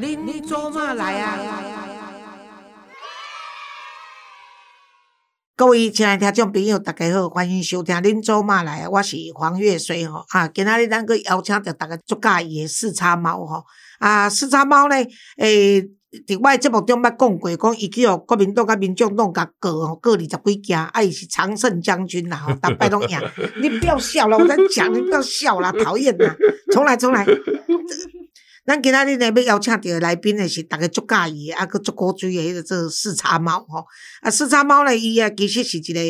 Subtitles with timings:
[0.00, 1.36] 您做嘛来啊？
[5.56, 10.46] 各位亲爱的听众朋友，大家好，欢迎收听《恁做嘛来》，我是黄月水吼啊。
[10.46, 13.64] 今仔日咱个邀请着大家足介意的四叉猫吼
[13.98, 14.94] 啊，四叉猫呢，
[15.38, 15.82] 诶、
[16.28, 23.20] 伫我节目中捌讲过，讲伊去互国民党甲民众党甲过吼，过二十几件，啊，伊是常胜将军啦吼，逐摆拢赢。
[23.60, 26.36] 你不要笑了，我在讲，你不要笑啦，讨厌啦，
[26.70, 27.26] 重来重来。
[28.68, 33.86] 咱今仔日呢要邀请到的来宾呢是逐个足介意的，啊，佮足古锥的迄个这个四叉猫吼。
[34.20, 36.00] 啊，四叉猫咧，伊啊其实是一个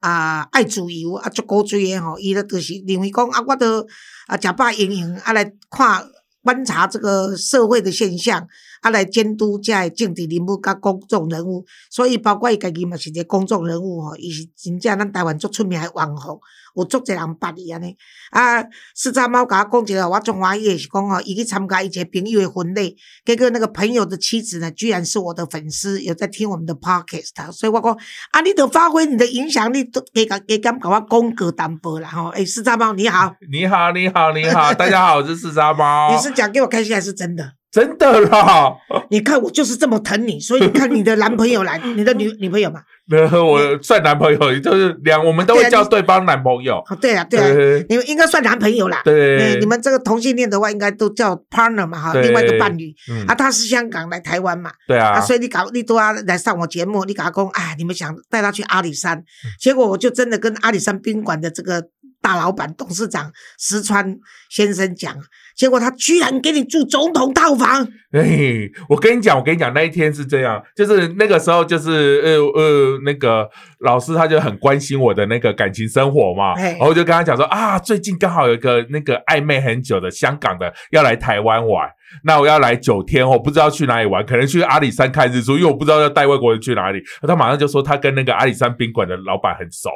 [0.00, 3.86] 啊爱自由啊足古锥的吼，伊咧就是认为讲啊，我都
[4.26, 6.04] 啊食饱营养啊来看
[6.42, 8.44] 观察这个社会的现象，
[8.80, 16.38] 啊来监督遮的政治人物甲公众人物，所以包括伊家己嘛是一个公众人物吼，伊是真正咱台湾足出名的网红，
[16.76, 17.96] 有足侪人捌伊安尼。
[18.30, 18.62] 啊，
[18.94, 27.92] 四叉猫甲我讲一个，我中欢喜的是讲吼，伊去参加一个朋友的婚礼，结果那个朋友的妻子呢，居然是我的粉丝，有在听我们的 podcast，所以我讲
[28.30, 32.28] 啊，你得发挥你的影响力，都给敢给敢甲我讲个淡薄啦吼。
[32.28, 36.12] 诶，四叉猫你好，你好，你好，你好，大家好，我是四沙猫。
[36.12, 37.57] 你是讲给我开心还是真的？
[37.78, 38.74] 真的啦？
[39.10, 42.80] 你看我就是这么疼你，所以你看你的男朋友来，你的女 女朋友嘛。
[43.10, 46.76] 呃我算男朋友，就是两，我们都会叫对方男朋友。
[46.90, 49.00] 哦，对啊，对啊，对你们应该算男朋友啦。
[49.02, 52.94] 对哎你们这个同性恋的话，应该都叫 partner 嘛哈，另外一个伴侣。
[53.10, 59.24] 嗯啊，他是香港来台湾嘛，啊，对啊，所以你搞你都要来上我节目，你搞公，哎，你们想带他去阿里山，嗯
[59.58, 61.82] 结果我就真的跟阿里山宾馆的这个
[62.28, 64.14] 大老板、董事长石川
[64.50, 65.16] 先生讲，
[65.56, 73.48] 结果他居然给你住总统套房，哎，我跟你讲，我跟你讲，那一天是这样，就是那个时候，就是呃呃，那个
[73.80, 81.88] 老师他就很关心我的那个感情生活嘛，哎然后我就跟他讲说啊，最近刚好有一个那个暧昧很久的香港的要来台湾玩，
[82.24, 87.00] 那我要来九天，我不知道去哪里玩，可能去阿里山看日出，因为我不知道要带外国人去哪里。
[87.22, 89.88] 他马上就说他跟那个阿里山宾馆的老板很熟。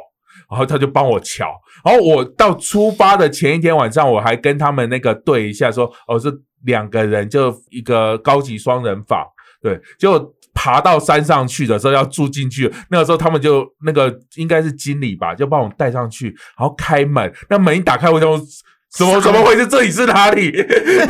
[0.53, 1.51] 然后他就帮我瞧，
[1.83, 6.31] 然后我到出发的前一天晚上，我还跟他们那个对一下说，哦，是
[6.65, 9.25] 两个人，就一个高级双人房，
[9.61, 16.27] 对，就爬到山上去的时候要住进去，那个时候他们就那个应该是经理吧，就帮我带上去，
[16.57, 18.39] 然后开门，那门一打开，我就。
[18.95, 19.65] 怎么怎么回事？
[19.65, 20.51] 这里是哪里？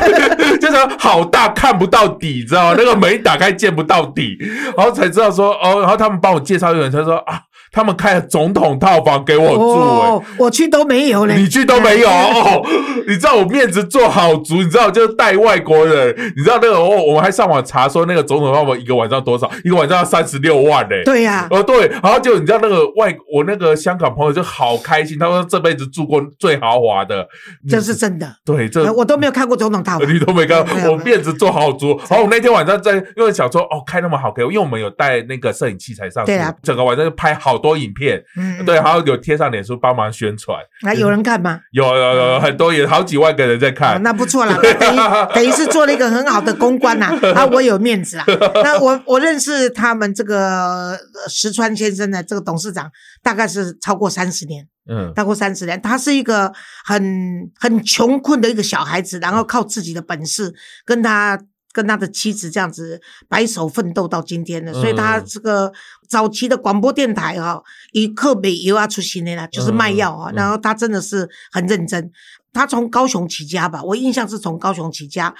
[0.58, 2.74] 就是好大看不到底，知道吗？
[2.78, 4.38] 那个门一打开见不到底，
[4.74, 7.38] 然后才知道说哦，然后他们帮我介绍一个人，他说啊，
[7.74, 12.08] 他们开了总统套房给我住、欸，哦，我去都没有嘞，你去都没有？
[12.08, 12.64] 哦，
[13.08, 27.26] 你知道我面子做好足，你知道就是带外国人，你知道那个哦，我们还上网查说那个总统套房一个晚上多少，一个晚上要三十六万嘞、对呀、哦，对，然后就你知道那个外我那个香港朋友就好开心，他说这辈子住过最豪华的，
[27.68, 31.98] 这是真的，对这呃我都没有看过总统套房，你都没看我面子做好足。
[32.08, 41.62] 然后我那天晚上在，因为想说哦，开那么好给我，因为我们有带那个摄影器材上去对啊，整个晚上就拍好多影片，嗯，对，还有有贴上脸书帮忙宣传，那有人看吗？
[41.72, 48.24] 有有有有很多也好几万个人在哦看，那不错啦， 等于等于是做了一个很好的公关呐、 啊，我有面子啊。
[48.62, 50.98] 那我我认识他们这个呃
[51.30, 52.90] 石川先生的，这个董事长
[53.22, 55.80] 大概是超过三十年，嗯超过三十年。
[55.80, 56.52] 他是一个
[56.84, 60.52] 很很穷困的一个小孩子，然后靠自己的本事
[60.84, 61.40] 跟他。
[61.74, 65.72] 跟他的妻子这样子白手奋斗到今天的，所以他嗯这个
[66.08, 72.10] 早期的广播电台哈、以克北油啊出新的啦，就是卖药啊，然后他真的是很认真。
[72.52, 75.34] 他从高雄起家吧，我印象是从高雄起家。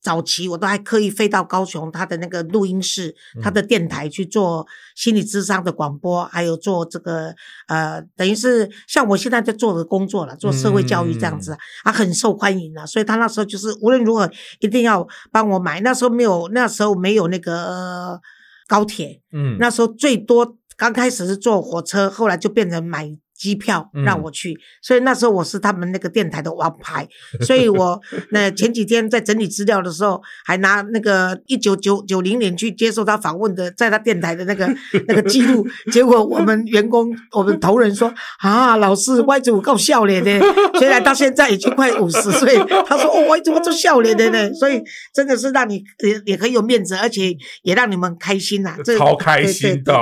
[0.00, 4.64] 早期我都还刻意飞到高雄，他的那个录音室，他的电台去做
[4.94, 7.34] 心理智商的广播，还有做这个
[7.66, 14.30] 呃，等于是像我现在在做的工作了，做社会教育这样子啊，啊很受欢迎啊，所以他那时候就是无论如何
[14.60, 15.80] 一定要帮我买。
[15.80, 18.20] 那时候没有，那时候没有那个、呃
[18.68, 24.08] 高铁，嗯，那时候最多刚开始是坐火车，后来就变成买机票嗯。
[24.08, 27.06] 让我去，所以那时候我是他们那个电台的王牌，
[27.42, 28.00] 所以我
[28.32, 34.66] 那前几天在整理资料的时候，还拿那个一九九九零年去接受他访问的，在他电台的那个
[35.06, 40.40] 那个记录，结果我们员工我们同仁说啊，老师歪子我够笑脸的，
[40.78, 42.56] 虽然到现在已经快五十岁，
[42.86, 44.82] 他说哦歪子我做笑脸的呢，所以
[45.12, 49.92] 真的是让你也也很有面子，而且也让你们开心呐、这超开心的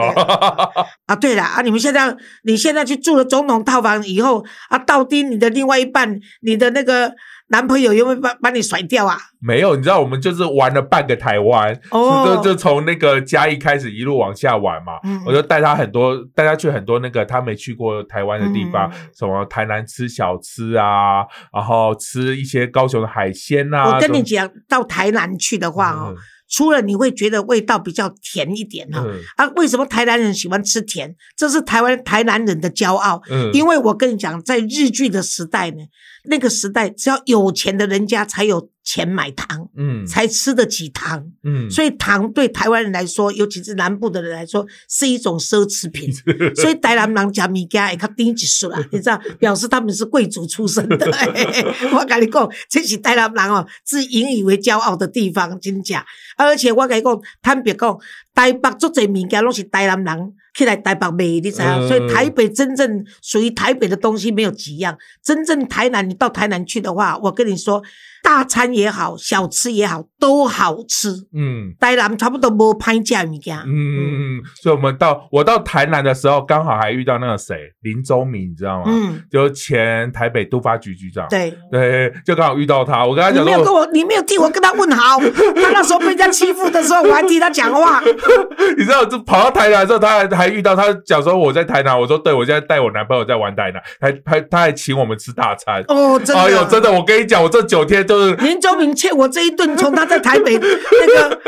[1.07, 7.13] 啊，对了啊，你们现在你现在去住了总统套房以后啊，到底你的另外一半，你的那个
[7.49, 9.17] 男朋友有没有把把你甩掉啊？
[9.41, 14.95] 没有，你知道我们就是玩了半个台湾，哦就就从那个嘉义开始一路往下玩嘛。
[15.05, 23.95] 嗯我就带他很多，带他去很多那个他没去过台湾的地方，嗯什么台南吃小吃啊，然后吃一些高雄的海鲜啊。
[23.95, 26.17] 我跟你都讲，到台南去的话哦，嗯
[26.49, 31.15] 除了你会觉得味道比较甜一点哈、嗯啊，为什么台南人喜欢吃甜？
[31.37, 33.21] 这是台湾台南人的骄傲。
[33.29, 35.79] 嗯，因为我跟你讲，在日剧的时代呢，
[36.25, 41.27] 那个时代只要有钱的人家才有钱买糖，嗯才吃得起糖。
[41.43, 46.11] 嗯，所以糖对台湾人来说，尤其是南部的人来说，是一种奢侈品。
[46.55, 51.05] 所以台南人吃米家也较低级数啦， 你知道，表示他们是贵族出身的。
[51.93, 56.07] 我跟你讲，这是台南人哦，自引以为骄傲的地方，真假。
[56.37, 57.99] 而且我跟你讲，坦白讲，
[58.37, 61.81] 台北做这物件拢是台南人起来台北卖，你知道？
[61.81, 67.83] 嗯所以台北真正属于台北的东西没有几样，真正台南，你到台南去的话，我跟你说，
[68.23, 71.11] 大餐也好，小吃也好，都好吃。
[71.35, 71.75] 嗯。
[71.79, 73.57] 台南差不多无歹食的物件。
[73.59, 78.85] 嗯嗯嗯，所以我们到我到台南的时候，刚好还遇到那个谁林周明，你知道吗？
[78.89, 81.27] 嗯，就前台北都发局局长。
[81.29, 81.57] 对。
[81.71, 85.21] 对，就刚好遇到他，我跟他你讲你，没有跟我，你没有替我跟他问好。
[85.21, 88.03] 他那时候被人家欺负的时候，我还替他讲话。
[88.77, 95.83] 你知道，就跑到台南之后，他还还遇到他讲说我在台南，我说对，我现在带我男朋友在玩台南，还还他还请我们吃大餐。
[95.89, 101.41] 哦，真的，哎呦，真的，我跟你讲，我这九天都是林周明欠我这一顿，从他在台北 那个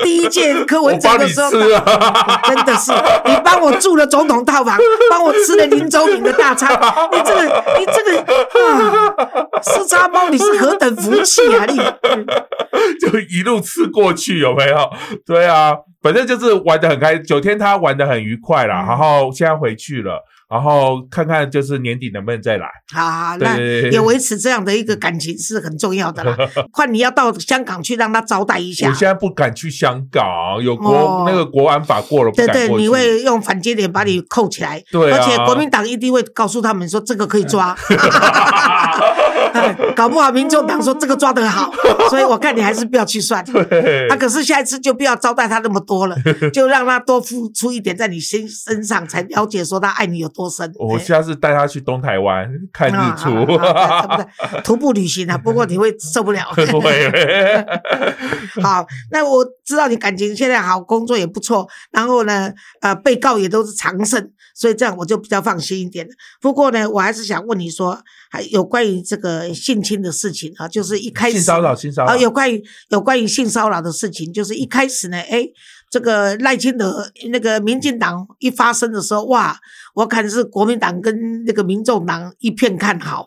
[0.00, 2.40] 第一届柯文哲的时候，吃啊。
[2.46, 2.92] 真的是
[3.24, 4.78] 你帮我住了总统套房，
[5.10, 6.70] 帮我吃了林周明的大餐，
[7.12, 7.42] 你这个
[7.78, 9.14] 你这个啊，
[9.62, 11.76] 四叉猫你是何等福气啊你！
[13.00, 14.90] 就一路吃过去，有没有？
[15.26, 18.84] 对啊，反正就是玩的很开，九天他玩的很愉快啦。
[18.84, 20.20] 嗯然后现在回去了，
[20.50, 22.66] 然后看看就是年底能不能再来。
[22.92, 26.36] 好好，那也维持这样的一个感情是很重要的啦。
[26.72, 28.94] 换你要到香港去让他招待一下我。
[28.94, 32.68] 现在不敢去香港，有国、哦那个国安法过了，不对对。
[32.76, 37.76] 你会用反接点把你扣起来，对啊而且国民党一定会告诉他们说这个可以抓，
[39.94, 41.70] 搞不好民众党说这个抓得好，
[42.08, 43.44] 所以我看你还是不要去算。
[43.44, 46.16] 对啊，可是下一次就不要招待他那么多了，
[46.52, 50.70] 就让他多付出一点在你身身上，才了解说他爱你有多深。
[50.76, 53.30] 我哎下次带他去东台湾看日啊出。
[54.62, 56.44] 徒步旅行啊， 不过你会受不了。
[56.54, 57.10] 会，
[58.62, 62.50] 好，那我知道你感情现在好，工作也不错，然后呢，
[62.80, 66.12] 呃，被告也都是常胜，所以这样我就比较放心一点了。
[66.40, 75.46] 不过呢，我还是想问你说，还有关于这个性侵的事情啊，就是一开始性骚扰，性骚扰啊，，有关于有关于性骚扰的事情，就是一开始呢，哎，
[75.90, 79.58] 这个赖清德那个民进党一发生的时候，哇，
[79.94, 83.26] 我看是国民党跟那个民众党一片看好，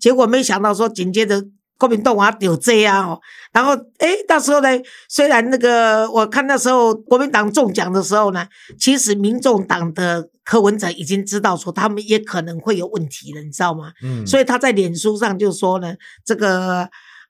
[0.00, 1.44] 结果没想到说紧接着。
[1.82, 3.20] 国民党啊有这样哦，
[3.52, 4.68] 然后诶，到时候呢，
[5.08, 8.46] 虽然那个我看那时候国民党中奖的时候呢，
[8.78, 13.90] 其实民众党的柯文哲已经知道说他们也可能会有问题了，你知道吗？
[14.00, 15.92] 嗯，所以他在脸书上就说呢，
[16.24, 16.88] 这个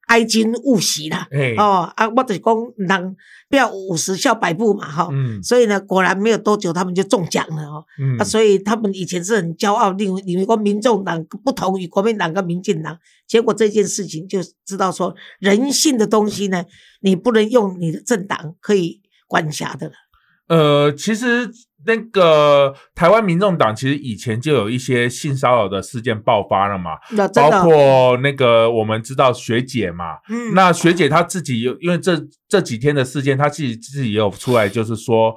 [0.09, 3.17] 哀今勿喜啦，哎，哦啊，我就是讲人
[3.49, 5.43] 不要五十笑百步嘛，哈、嗯。
[5.43, 8.19] 所以呢，果然没有多久他们就中奖了哦，嗯。
[8.19, 16.65] 啊，所以他们以前是很骄傲，例如你们说民众党不同于国民党跟民进党，结果这件事情就知道说人性的东西呢，
[17.01, 19.95] 你不能用你的政党可以管辖的了。
[20.49, 21.51] 呃，其实
[21.87, 26.93] 那个台湾民众党其实以前就有一些性骚扰的事件爆发了嘛，
[27.35, 32.17] 包括那个我们知道学姐嘛，嗯，那学姐她自己有，因为这
[32.49, 35.37] 这几天的事件，她自己自己也有出来，就是说，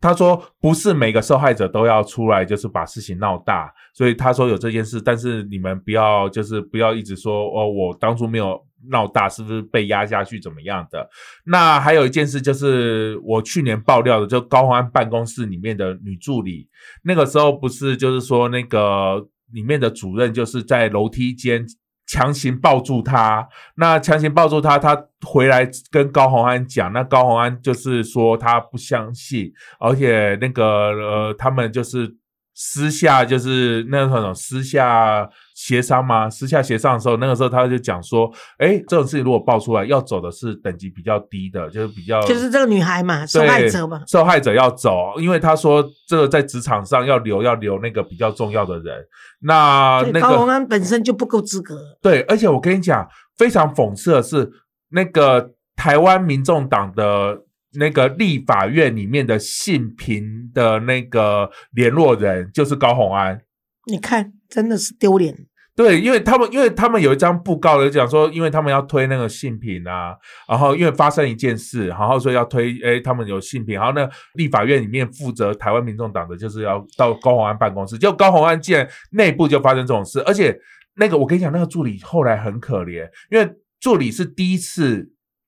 [0.00, 11.08] 她说不是每个受害者都要出来，就是把事情闹大，所以她说有这件事，但是你们不要就是不要一直说哦，我当初没有闹大，是不是被压下去怎么样的？
[11.44, 16.68] 那还有一件事就是我去年爆料的，就高虹安办公室里面的女助理，
[17.02, 21.66] 那个时候不是就是说那个里面的主任就是在楼梯间。
[22.08, 32.14] 强行抱住她，那强行抱住她，她回来跟高虹安讲，那高虹安就是说他不相信，而且那个呃，他们就是
[32.54, 49.02] 私下就是那种私下协商吗，私下协商的时候，那个时候他就讲说，哎，这种事情如果爆出来，要走的是等级比较低的，就是比较就是这个女孩嘛，受害者嘛，受害者要走，因为他说这个在职场上要留要留那个比较重要的人。
[49.40, 51.80] 那那个高洪安本身就不够资格。
[52.02, 53.08] 对，而且我跟你讲，
[53.38, 54.52] 非常讽刺的是，
[54.90, 57.38] 那个台湾民众党的
[57.78, 63.40] 那个立法院里面的性平的那个联络人就是高虹安。
[63.86, 65.34] 你看，真的是丢脸。
[65.74, 70.16] 对，因为他们因为他们有一张布告的讲说，因为他们要推那个性平啊，
[70.48, 80.58] 然后因为发生一件事，然后所以要推，哎，他们有性平，然后那，立法院里面负责台湾民众党的就是要到高虹安办公室，结果高虹安竟然内部就发生这种事，而且
[80.94, 83.46] 那个我跟你讲，那个助理后来很可怜，因为
[83.78, 85.06] 助理是第一次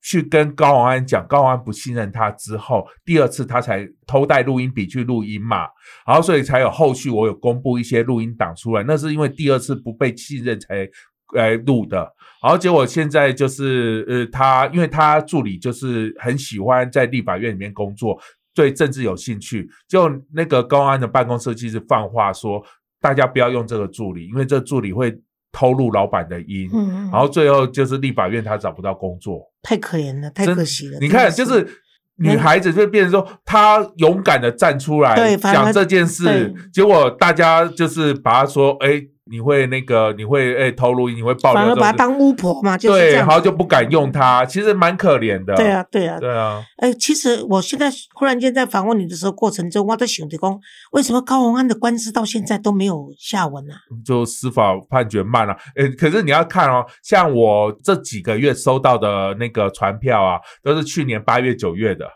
[0.09, 5.67] 去跟高宏安讲，高宏安不信任他之后，第二次他才偷带录音笔去录音嘛，
[6.07, 10.89] 然后所以才有后续我有公布一些录音档出来，那是因为第二次不被信任才
[11.35, 11.99] 来录的，
[12.43, 18.19] 然后结果现在就是呃他因为他助理就是很喜欢在立法院里面工作。
[18.55, 22.61] 对政治有兴趣，就那个高安的办公设计师放话说，
[23.01, 25.17] 大家不要用这个助理，因为这助理会
[25.53, 26.71] 偷录老板的音。
[27.11, 30.99] 然后最后就是立法院他找不到工作，太可怜了，太可惜了。
[31.01, 31.69] 你看，就是
[32.17, 39.03] 女孩子就变成说，她勇敢的站出来讲这件事，结果大家就是把她说，哎。
[39.31, 45.55] 你会那个，你会诶偷录音，你会爆料，反而把她当巫婆嘛，就是对，然后就不敢用她，其实蛮可怜的。
[45.55, 46.65] 对啊，对啊，对啊。
[46.79, 50.59] 哎，其实我现在忽然间在访问你的时候，过程中我在想着讲，
[50.93, 53.75] 为什么高洪安的官司到现在都没有下文呢？
[54.05, 55.57] 就司法判决慢了。
[55.77, 62.07] 诶，可是你要看哦，像我这几个月收到的那个传票啊，都是去年八月、九月的。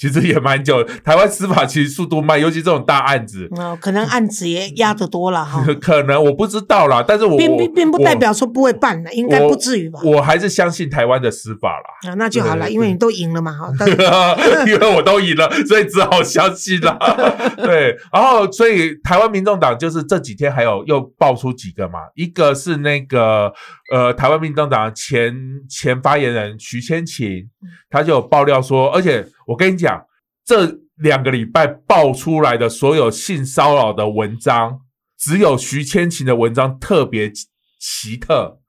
[0.00, 5.62] 其实也蛮久，台湾司法其实速度慢，尤其这种大案子，哦，可能案子也压得多了哈。
[5.78, 10.00] 可能我不知道啦，但是我并并并不代表说不会办的，应该不至于吧。
[10.02, 12.10] 我还是相信台湾的司法啦。
[12.10, 13.70] 啊，那就好了，因为你都赢了嘛，哈。
[14.66, 16.96] 因为我都赢了，所以只好相信了。
[17.62, 23.52] 对，然后所以台湾民众党就是这几天还有又爆出几个嘛，一个是那个
[23.90, 25.34] 呃，台湾民进党前
[25.68, 27.50] 前发言人徐千晴，
[27.90, 29.26] 他就有爆料说，而且。
[29.46, 30.06] 我跟你讲，
[30.44, 34.82] 这两个礼拜爆出来的所有性骚扰的文章，
[35.18, 37.32] 只有徐千晴的文章特别
[37.80, 38.60] 奇特。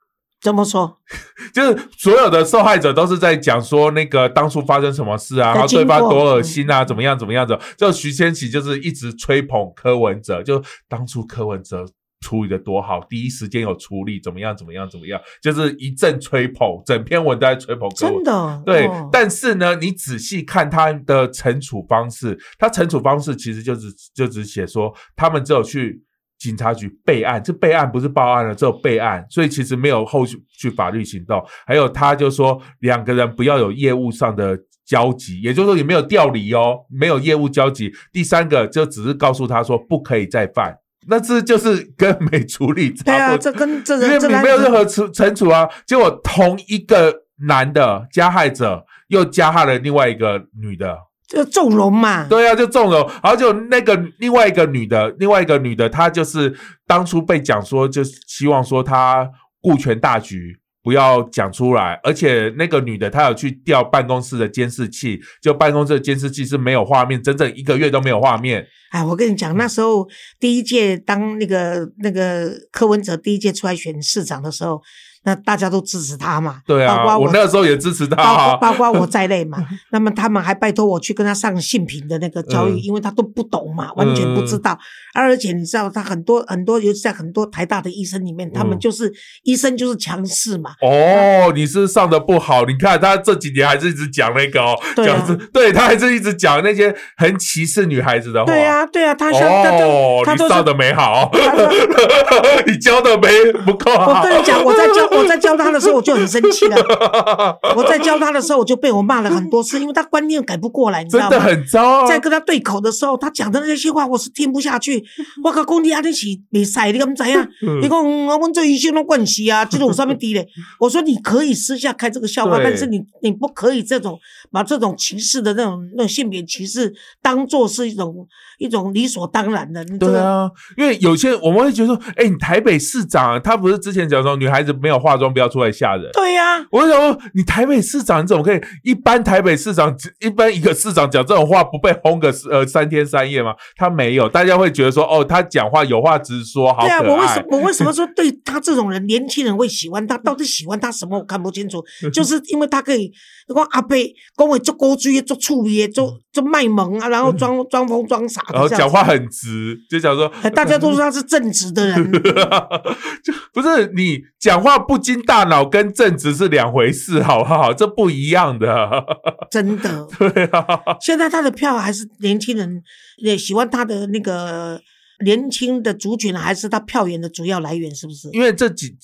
[0.42, 0.98] 怎么说？
[1.54, 7.62] 就是所有的受害者都是在讲说那个当初发生什么事啊，然后对方多恶心啊，怎么样怎么样的。
[7.78, 11.86] 就徐千晴就是一直吹捧柯文哲，就当初柯文哲。
[12.22, 14.56] 处理的多好，第一时间有处理，怎么样？
[14.56, 14.90] 怎么样？
[14.90, 15.20] 怎么样？
[15.42, 17.90] 就是一阵吹捧，整篇文都在吹捧。
[17.96, 18.90] 真的，对。
[19.12, 26.02] 但是呢，你仔细看他的惩处方式，他惩处方式其实就是就只写说，他们只有去
[26.38, 31.44] 警察局备案，这备案不是报案了，只有备案，所以其实没有后续去法律行动。
[31.66, 37.92] 还有，他就说两个人不要有业务上的交集，也就是说，你没有调离哦，没有业务交集。
[38.14, 40.78] 第三个就只是告诉他说，不可以再犯。
[41.08, 43.14] 那这就是跟没处理差不多。
[43.14, 47.14] 对啊，这跟这因为你没有任何处惩处啊，结果同一个
[47.48, 52.28] 男的加害者又加害了另外一个女的，就纵容嘛。
[52.28, 56.56] 对啊，就纵容，然后就那个另外一个女的，另外一个女的，她就是
[56.86, 59.28] 当初被讲说，就希望说她
[59.60, 60.61] 顾全大局。
[60.84, 68.66] 不要讲出来，而且那个女的她有去调办公室的监视器，就办公室的监视器是没有画面，整整一个月都没有画面。
[68.92, 70.08] 哎，我跟你讲，那时候
[70.40, 74.82] 第一届当那个那个柯文哲第一届出来选市长的时候。
[75.24, 76.62] 那大家都支持他嘛？
[76.66, 79.64] 对啊，我那时候也支持他，包包括我在内嘛。
[79.92, 84.78] 那么他们还拜托我去跟他上性平的那个教育，因为他都不懂嘛，完全不知道。
[85.14, 89.14] 而且你知道，他很多很多，尤其在很多台大的医生里面，他们就是
[89.44, 90.72] 医生就是强势嘛。
[90.82, 98.46] 哦，你是上的不好，你看他这几年还是一直讲那个哦，讲对他还是一直讲那些很歧视女孩子的话。
[98.46, 101.30] 对啊，对啊，他哦，他你上的没好，
[102.66, 104.20] 你教的没不够好。
[104.20, 105.11] 我跟你讲，我在教。
[105.12, 106.78] 我在教他的时候我就很生气了，
[107.76, 111.30] 我在教他的时候我就被我骂了很多次，因为他观念改不过来，你知道吗？
[111.30, 112.08] 真的很糟。
[112.08, 115.04] 在跟他对口的时候，他讲的那些话我是听不下去。
[115.44, 117.48] 我靠，工地阿弟是没塞，你敢怎样？
[117.82, 120.48] 你讲我们这一些都关系啊，这种上面低嘞。
[120.80, 124.18] 我说你可以私下开这个笑话，但是你你不可以这种
[124.52, 128.28] 把这种歧视的那种那种性别歧视当做是一种
[128.58, 129.84] 一种理所当然的。
[130.00, 136.10] 对啊，因为有些我们会觉得说，哎，你台北市长他不是之前讲说女孩子没有化妆不要出来吓人。
[136.14, 138.62] 对呀，我就想说，你台北市长你怎么可以？
[138.84, 143.54] 一般台北市长一般一个市长讲这种话不被轰个呃三天三夜吗？
[143.76, 147.00] 他没有，大家会觉得说，哦，他讲话有话直说，好可爱。
[147.00, 150.18] 我为什么我为什么说对他这种人，年轻人会喜欢他？
[150.20, 151.18] 到底喜欢他什么？
[151.18, 151.84] 我看不清楚。
[152.14, 153.12] 就是因为他可以，
[153.54, 153.98] 讲阿伯
[154.38, 162.12] 讲话做高追，做粗野，做做卖萌啊，然后装 装疯装傻，然后讲话很直，就讲说，大家都说他是正直的人，
[163.24, 167.74] 就不是你讲话不经大脑跟正直是两回事，好不好？
[167.74, 169.04] 这不一样的，
[169.52, 170.08] 真的。
[170.18, 170.66] 对啊，
[171.02, 172.82] 现在他的票还是年轻人
[173.18, 174.82] 也喜欢他的那个
[175.26, 178.30] 年轻的族群，还是他票源的主要来源，是不是？
[178.34, 178.96] 因为这几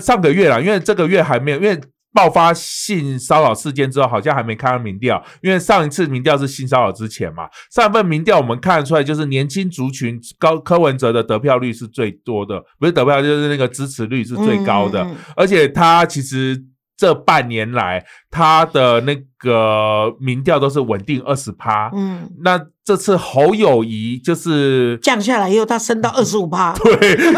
[0.00, 1.80] 上个月啦，因为这个月还没有，因为。
[2.14, 7.48] 爆发性骚扰事件之后，好像还没看到民调，因为上一次民调是性骚扰之前嘛。
[7.72, 15.04] 上一份民调我们看得出来，就是年轻族群高柯文哲的得票率是最多的，不是得票就是那个支持率是最高的，
[15.36, 16.62] 而且他其实
[16.96, 21.90] 这半年来他的那个民调都是稳定二十趴。
[21.92, 27.32] 嗯，那这次侯友谊就是降下来以后，他升到 二十五趴，对，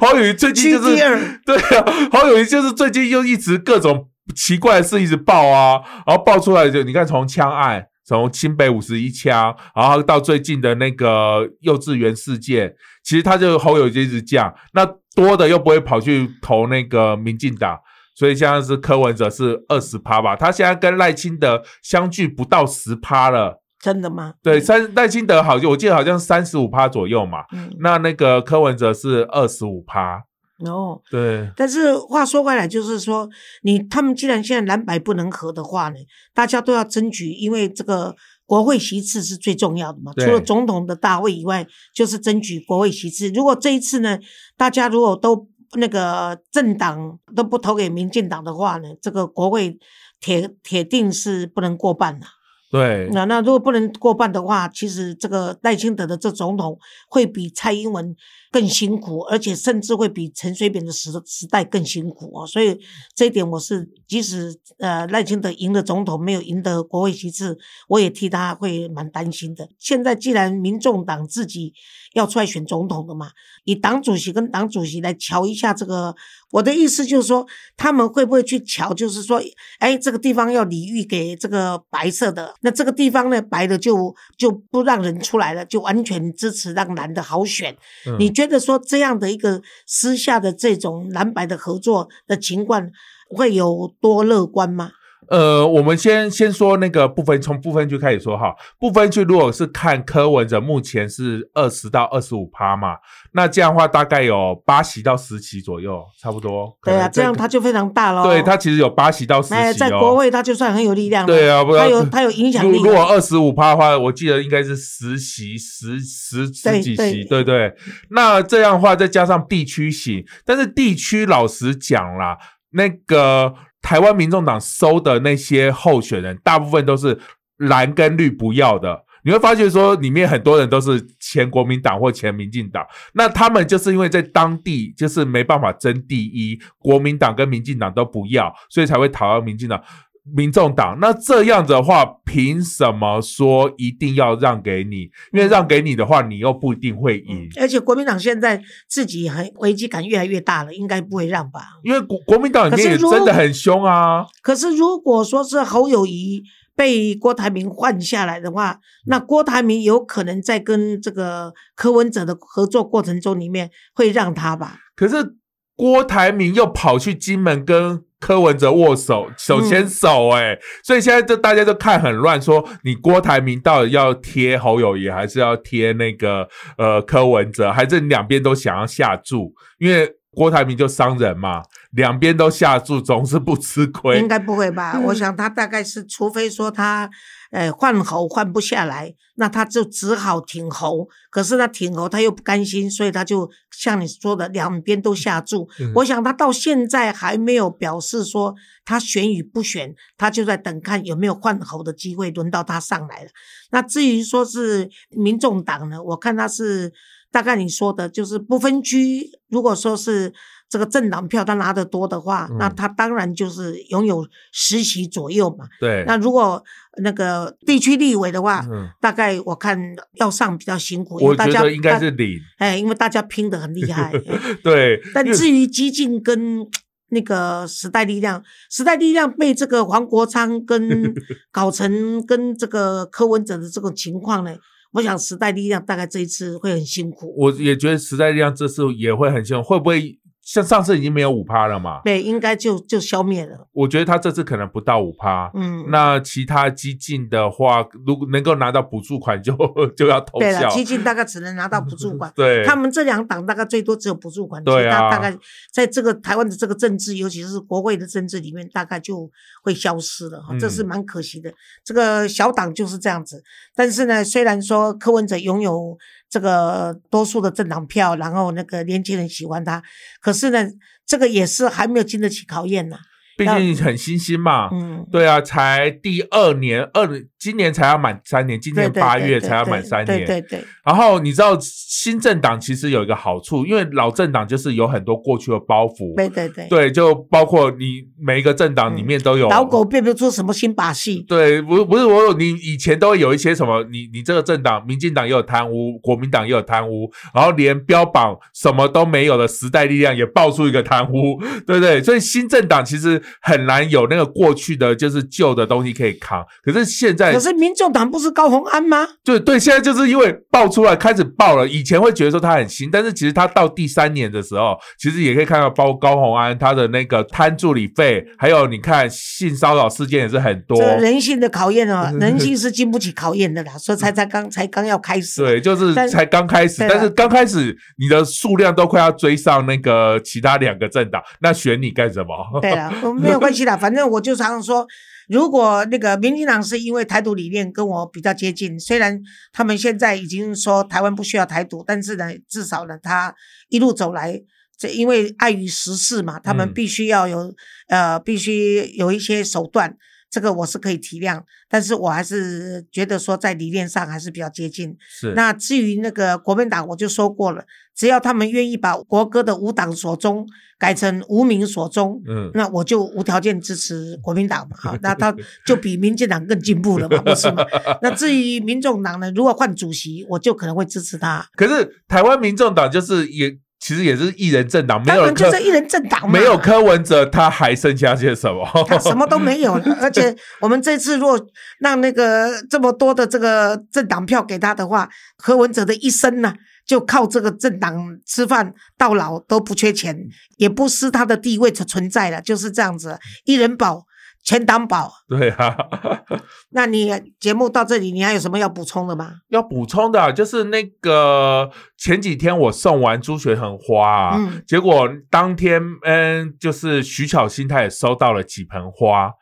[0.00, 0.96] 侯友谊最近就是。
[1.44, 12.74] 对啊，侯友谊就是最近又一直各种奇怪的事一直爆啊，然后爆出来就你看从枪案，从清北五十一枪，然后到最近的那个幼稚园事件，
[13.04, 14.84] 其实他就侯友谊就一直降，那
[15.14, 17.78] 多的又不会跑去投那个民进党。
[18.14, 23.62] 所以现在是柯文哲是二十趴吧，他现在跟赖清德相距不到十趴了。
[23.80, 24.34] 真的吗？
[24.42, 30.22] 对，三赖清德好像我记得好像三十五趴左右嘛，嗯，那那个柯文哲是二十五趴。
[30.64, 33.28] 哦，对，但是话说回来，就是说，
[33.62, 35.96] 你他们既然现在蓝白不能合的话呢，
[36.34, 38.14] 大家都要争取，因为这个
[38.46, 40.12] 国会席次是最重要的嘛。
[40.16, 43.28] 除了总统的大会以外，就是争取国会席次。
[43.30, 44.18] 如果这一次呢，
[44.56, 49.78] 大家如果都那个政党都不投给民进党的话呢，这个国会
[50.20, 52.26] 铁铁定是不能过半的。
[52.70, 58.16] 对，那那如果不能过半的话，其实这个赖清德的这总统会比蔡英文
[58.52, 62.46] 更辛苦，而且甚至会比陈水扁的时时代更辛苦哦。
[62.46, 62.78] 所以
[63.14, 67.56] 这一点我是，即使呃赖清德赢了总统，没有赢得国会席次，
[67.88, 69.66] 我也替他会蛮担心的。
[69.78, 71.72] 现在既然民众党自己
[72.12, 73.30] 要出来选总统的嘛，
[73.64, 76.14] 以党主席跟党主席来瞧一下这个，
[76.50, 79.40] 我的意思就是说，他们会不会去瞧，就是说，
[79.78, 87.74] 哎，这个地方要礼遇给这个白色的，那这个地方呢，白的就就不让人出来了，就完全支持让蓝的好选。
[88.06, 92.90] 嗯你觉觉得说这样的一个私下的这种蓝白的合作的情况，
[93.30, 94.90] 会有多乐观吗？
[95.32, 98.54] 呃，我们先先说那个部分，从部分区开始说哈。
[98.78, 102.96] 部分区如果是看柯文哲目前是二十到二十五趴嘛，
[103.32, 106.76] 那这样的话大概有八席到十席左右，差不多。
[106.82, 108.24] 对啊，这样他就非常大喽。
[108.24, 109.78] 对他其实有八席到十席。
[109.78, 111.26] 在国会他就算很有力量了。
[111.26, 112.84] 对啊，不然他有他有影响力如。
[112.84, 117.72] 如果二十五趴的话，我记得应该是十席十十十几席，对对。
[118.10, 122.36] 那这样的话，再加上地区型，但是地区老实讲啦，
[122.72, 127.18] 那个台湾民众党收的那些候选人，大部分都是
[127.58, 129.04] 蓝跟绿不要的。
[129.24, 139.80] 你会发现说，里面很多人都是前国民党或前民进党，那他们就是因为在当地就是没办法争第一，国民党跟民进党都不要，所以才会讨厌民进党。
[140.24, 145.10] 民众党，那这样子的话，凭什么说一定要让给你？
[145.32, 147.48] 因为让给你的话，你又不一定会赢。
[147.60, 151.60] 而且国民党现在自己很危机感越来越大了，应该不会让吧？
[151.82, 154.24] 因为国国民党里面也真的很凶啊。
[154.42, 156.44] 可是如果说是侯友谊
[156.76, 164.78] 被郭台铭换下来的话，那郭台铭有可能在跟这个柯文哲的合作过程中里面会让他吧？
[164.94, 165.34] 可是
[165.74, 179.52] 郭台铭又跑去金门跟柯文哲握手，手牵手、欸，哎、所以现在就大家都看很乱，说你郭台铭到底要贴侯友谊，还是要贴那个呃柯文哲，还是两边都想要下注？
[179.80, 184.28] 因为郭台铭就商人嘛，两边都下注，总是不吃亏应。
[184.28, 184.98] 该不会吧？
[185.06, 187.10] 我想他大概是，除非说他
[187.52, 191.08] 呃换侯换不下来，那他就只好挺喉。
[191.30, 195.68] 可是他挺喉他又不甘心，所以他就像你说的，两边都下注。
[195.78, 203.30] 嗯我想他到现在还没有表示说他选与不选，他就在等看有没有换喉的机会，轮到他上来了。
[203.70, 206.92] 那至于说是民众党呢，我看他是
[207.30, 210.32] 大概你说的，就是不分区，如果说是
[210.72, 215.66] 这个政党票他拿得多的话，嗯那他当然就是拥有十席左右嘛。
[215.78, 216.64] 对，那如果
[217.02, 219.78] 那个地区立委的话，嗯，大概我看
[220.14, 222.38] 要上比较辛苦，因我为大家觉得应该是零。
[222.56, 224.10] 哎，因为大家拼得很厉害。
[224.64, 226.66] 对，但至于激进跟
[227.10, 231.12] 那个时代力量，时代力量被这个黄国昌跟
[231.52, 234.56] 搞成跟这个柯文哲的这种情况呢，
[234.92, 237.34] 我想时代力量大概这一次会很辛苦。
[237.36, 242.00] 我也觉得时代力量这次也会很辛苦，会不会像上次已经没有五趴了嘛？
[242.04, 243.68] 对，应该就就消灭了。
[243.72, 245.48] 我觉得他这次可能不到五趴。
[245.54, 249.56] 嗯，那其他激进的话，如果能够拿到补助款就，
[249.96, 255.38] 就要偷对了，激进大概只能拿到补助款 对，他们这两党大概最多只有补助款，对啊其他大概
[255.72, 259.30] 在这个台湾的这个政治，尤其是国会的政治里面，大概就
[259.62, 261.52] 会消失了哈，这是嗯蛮可惜的。
[261.84, 263.44] 这个小党就是这样子，
[263.76, 265.96] 但是呢，虽然说柯文哲拥有
[266.32, 269.82] 这个多数的政党票，然后那个年轻人喜欢他，
[270.18, 270.66] 可是呢，
[271.04, 272.96] 这个也是还没有经得起考验呐。
[273.36, 274.68] 毕竟很新兴嘛。
[274.72, 280.24] 嗯，对啊，才第二年，二今年才要满三年，今年八月才要满三年。
[280.24, 291.24] 对对对，然后你知道新政党其实有一个好处，因为老政党就是有很多过去的包袱，对对对，对，就包括你每一个政党里面都有老狗变不出什么新把戏。
[291.28, 302.02] 对，不不是我有，你以前都会有一些什么，你你这个政党，民进党也有贪污，国民党也有贪污，然后连标榜什么都没有的时代力量也爆出一个贪污，对不对？
[302.02, 309.06] 所以新政党其实很难有那个过去的就是旧的东西可以扛，可是现在可是民众党不是高鸿安吗？
[309.24, 320.96] 对对，现在就是因为爆出来开始爆了，以前会觉得说他很新，但是其实他到第三年的时候，其实也可以看到，包括高鸿安他的那个贪助理费，还有你看性骚扰事件也是很多这。
[320.96, 325.42] 人性的考验哦，人性是经不起考验的啦，所以才才刚才刚要开始。
[325.42, 332.60] 对，就是才刚开始，但是刚开始你的数量都快要追上那个其他两个政党，那选你干什么？
[332.60, 334.86] 对了，我 没有关系的，反正我就常常说，
[335.28, 339.20] 如果那个民进党是因为台独理念跟我比较接近，虽然
[339.52, 343.34] 他们现在已经说台湾不需要台独，但是呢，至少呢，他
[343.68, 344.42] 一路走来。
[344.78, 347.54] 这因为碍于时事嘛，他们嗯必须要有、
[347.86, 349.96] 呃，必须有一些手段，
[350.32, 354.96] 这个我是可以体谅，但是我还是觉得说在理念上还是比较接近。
[355.06, 357.62] 是那至于那个国民党，我就说过了，
[357.94, 360.46] 只要他们愿意把国歌的无党所宗
[360.78, 364.74] 改成无名所宗，嗯，那我就无条件支持国民党嘛。
[364.80, 367.62] 好， 那他就比民进党更进步了嘛，不是吗？
[368.00, 371.46] 那至于民众党呢，如果换主席，我就可能会支持他。
[371.54, 378.64] 可是台湾民众党就是也其实也是一人政党，没有就是一人政党，没有柯文哲，他还剩下些什么？
[378.86, 381.36] 他什么都没有了，而且我们这次若
[381.80, 386.54] 让那个这么多的这个政党票给他的话，柯文哲的一生呢，
[386.86, 390.16] 就靠这个政党吃饭到老都不缺钱，
[390.58, 394.06] 也不失他的地位存存在了，就是这样子，一人保。
[394.42, 395.76] 全党保，对啊，
[396.70, 399.34] 那你节目到这里，你还有什么要补充的吗？
[399.50, 409.32] 要补充的、啊、就是那个前几天我送完朱学恒花、啊，嗯结果当天嗯，就是徐巧心她也收到了几盆花。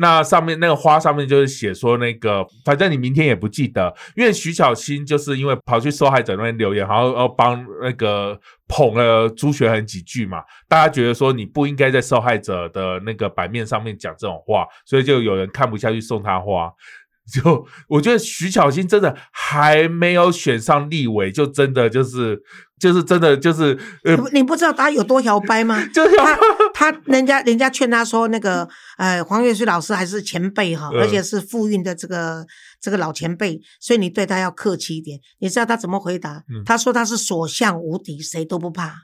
[0.00, 16.72] 那上面那个花上面就是写说那个，反正你明天也不记得，因为徐巧芯就是因为跑去受害者那边留言，然后要帮那个捧了朱学恒几句嘛，大家觉得说你不应该在受害者的那个版面上面讲这种话，所以就有人看不下去送他花。
[17.30, 22.42] 就我觉得徐巧芯真的还没有选上立委，就真的就是
[22.80, 25.84] 就是真的就是呃你，不知道他有多摇摆吗？
[25.92, 26.38] 就是他
[26.72, 28.66] 他人家人家劝他说，那个
[28.96, 32.44] 呃黄岳旭老师还是前辈哈，嗯而且是复运的这个
[32.80, 35.18] 这个老前辈，所以你对他要客气一点。
[35.38, 36.42] 你知道他怎么回答？
[36.48, 38.94] 嗯他说他是所向无敌，谁都不怕。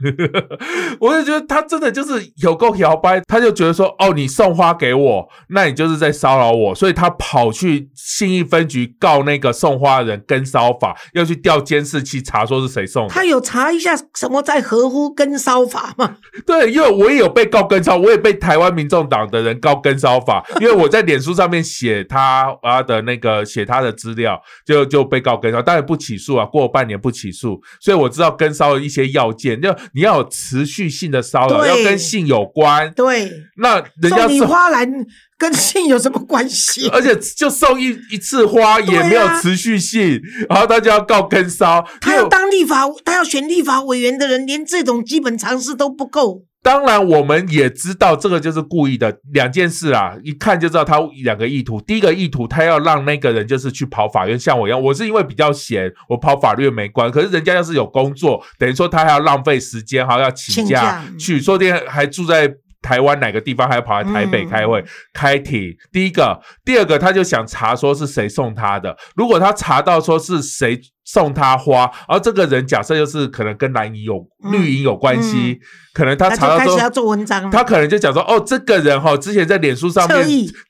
[0.98, 13.12] 我就觉得他真的就是有够摇摆，他就觉得说，哦，你送花给我，那你就是在骚扰我，所以他跑去信义分局告那个送花的人跟骚法，要去调监视器查说是谁送的。
[13.12, 16.16] 他有查一下什么在合乎跟骚法吗？
[16.46, 34.40] 对，因为我也有被告跟骚，我也被台湾民众党的人告跟骚法， 因为我在脸书上面写他啊的那个写他的资料，就就被告跟骚，当然不起诉啊，过半年不起诉，所以我知道跟骚的一些要件，就你要有持续性的骚扰，要跟性有关，对，那人家送你。
[34.40, 34.90] 花篮
[35.38, 36.88] 跟性有什么关系？
[36.94, 41.86] 而且就送一一次花也没有持续性，然后他就要告跟骚。
[42.00, 46.42] 他要当立法，他要选立法委员的人，连这种基本常识都不够。
[46.62, 51.80] 当然，我们也知道这个就是故意的两件事啊，一看就知道他两个意图。
[51.80, 57.08] 第一个意图，他要让那个人就是去跑法院，像我一样，我是因为比较闲，我跑法律没关。
[57.08, 62.52] 可是人家要是有工作，等于说他还要浪费时间，还要请假请假去，说不定还住在。
[62.82, 65.74] 台湾哪个地方还要跑来台北嗯开会、开庭？
[65.92, 68.96] 第一个，第二个，他就想查说是谁送他的。
[69.14, 75.66] 如果他查到说是谁送他花，然后这个人假设就是可能跟蓝营有、嗯绿营有关系，嗯。
[75.94, 77.50] 可能他他查到说就开始要做文章。
[77.50, 80.26] 他可能就讲说，哦，这个人哈、之前在脸书上面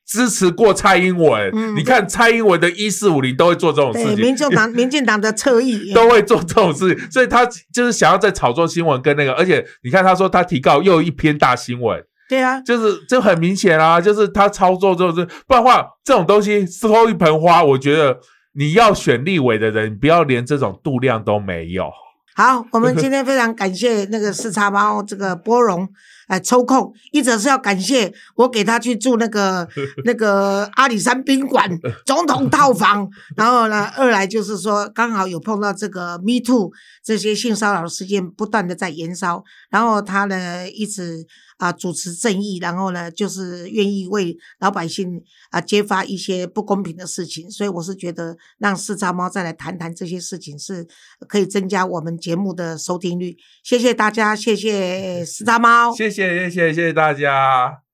[0.07, 5.92] 支持过蔡英文，嗯你看蔡英文的一四五零都会做这种事情，民进党 民进党的侧翼。
[5.92, 18.16] 都会做这种事情，所以他就是想要在炒作新闻跟那个，而且你看他说他提告又一篇大新闻，对啊，就是就很明显啊，就是他操作这种事，不然的话这种东西收一盆花，我觉得
[18.57, 21.90] 你要选立委的人，不要连这种度量都没有。
[22.35, 25.88] 好，我们今天非常感谢那个四叉猫这个波荣，
[26.27, 29.66] 哎，抽空，一则是要感谢我给他去住那个
[30.05, 31.71] 那个阿里山宾馆
[32.05, 36.71] 总统套房，然后呢，二来就是说刚好有碰到这个 Me Too
[37.03, 41.27] 这些性骚扰事件不断的在延烧，然后他呢一直
[41.59, 50.87] 啊主持正义，然后呢就是愿意为老百姓啊揭发一些不公平的事情，所以我是觉得让四叉猫再来谈谈这些事情是
[51.29, 53.37] 可以增加我们节目的收听率。
[53.62, 57.86] 谢谢大家，谢谢四叉猫，谢谢谢谢谢谢大家。